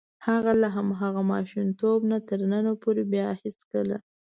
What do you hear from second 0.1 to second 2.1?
هغه له هماغه ماشومتوب